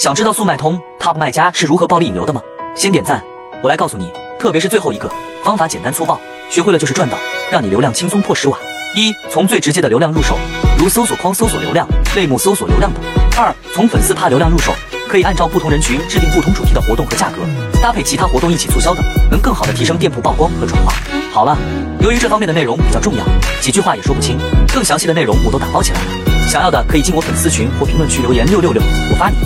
[0.00, 2.40] 想知道速卖通 top 卖家是如何暴力引流的吗？
[2.74, 3.22] 先点赞
[3.62, 5.12] 我来告诉你特别是最后一个
[5.44, 7.18] 方法简单粗暴学会了就是赚到
[7.52, 8.58] 让你流量轻松破十万
[8.96, 10.38] 一从最直接的流量入手
[10.78, 11.86] 如搜索框搜索流量
[12.16, 13.02] 类目搜索流量等。
[13.36, 14.72] 二从粉丝趴流量入手
[15.06, 17.42] 可以按照不同人群制定不同主题的活动和价格
[17.82, 20.94] 搭配其他活动一起促销等能更好的提升店铺曝光和转化。
[21.30, 21.54] 好了
[22.00, 23.24] 由于这方面的内容比较重要
[23.60, 24.38] 几句话也说不清
[24.72, 26.48] 更详细的内容我都打包起来了。
[26.48, 28.82] 想要的可以进我粉丝群或评论区留言六六六
[29.12, 29.36] 我发你。